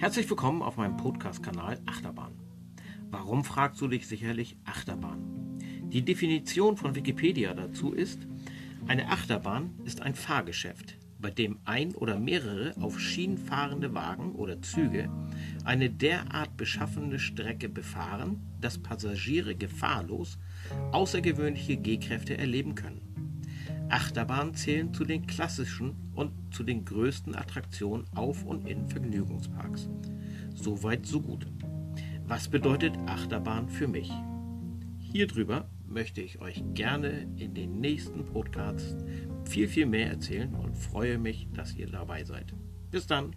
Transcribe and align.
Herzlich 0.00 0.30
willkommen 0.30 0.62
auf 0.62 0.78
meinem 0.78 0.96
Podcast-Kanal 0.96 1.78
Achterbahn. 1.84 2.32
Warum 3.10 3.44
fragst 3.44 3.82
du 3.82 3.86
dich 3.86 4.08
sicherlich 4.08 4.56
Achterbahn? 4.64 5.58
Die 5.92 6.00
Definition 6.00 6.78
von 6.78 6.94
Wikipedia 6.94 7.52
dazu 7.52 7.92
ist, 7.92 8.26
eine 8.86 9.08
Achterbahn 9.08 9.74
ist 9.84 10.00
ein 10.00 10.14
Fahrgeschäft, 10.14 10.96
bei 11.18 11.30
dem 11.30 11.58
ein 11.66 11.94
oder 11.94 12.18
mehrere 12.18 12.74
auf 12.80 12.98
Schienen 12.98 13.36
fahrende 13.36 13.92
Wagen 13.92 14.36
oder 14.36 14.62
Züge 14.62 15.10
eine 15.66 15.90
derart 15.90 16.56
beschaffene 16.56 17.18
Strecke 17.18 17.68
befahren, 17.68 18.40
dass 18.58 18.78
Passagiere 18.78 19.54
gefahrlos 19.54 20.38
außergewöhnliche 20.92 21.76
Gehkräfte 21.76 22.38
erleben 22.38 22.74
können. 22.74 23.29
Achterbahnen 23.90 24.54
zählen 24.54 24.94
zu 24.94 25.04
den 25.04 25.26
klassischen 25.26 25.94
und 26.14 26.32
zu 26.54 26.62
den 26.62 26.84
größten 26.84 27.34
Attraktionen 27.34 28.06
auf 28.14 28.44
und 28.44 28.68
in 28.68 28.88
Vergnügungsparks. 28.88 29.88
Soweit 30.54 31.06
so 31.06 31.20
gut. 31.20 31.46
Was 32.26 32.48
bedeutet 32.48 32.96
Achterbahn 33.06 33.68
für 33.68 33.88
mich? 33.88 34.10
Hierüber 34.98 35.68
möchte 35.88 36.20
ich 36.20 36.40
euch 36.40 36.62
gerne 36.74 37.26
in 37.36 37.54
den 37.54 37.80
nächsten 37.80 38.24
Podcasts 38.24 38.96
viel, 39.44 39.66
viel 39.66 39.86
mehr 39.86 40.08
erzählen 40.08 40.54
und 40.54 40.76
freue 40.76 41.18
mich, 41.18 41.48
dass 41.52 41.74
ihr 41.74 41.88
dabei 41.88 42.24
seid. 42.24 42.54
Bis 42.90 43.06
dann! 43.06 43.34